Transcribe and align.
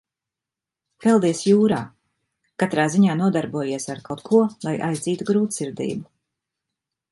Peldies 1.03 1.41
jūrā, 1.49 1.81
katrā 2.63 2.87
ziņā 2.95 3.17
nodarbojies 3.21 3.87
ar 3.95 4.03
kaut 4.09 4.25
ko, 4.33 4.41
lai 4.69 4.75
aizdzītu 4.89 5.31
grūtsirdību. 5.31 6.13